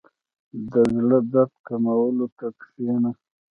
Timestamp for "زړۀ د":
1.01-1.25